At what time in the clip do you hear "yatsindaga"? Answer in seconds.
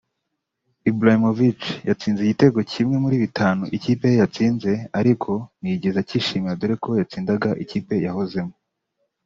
7.01-7.49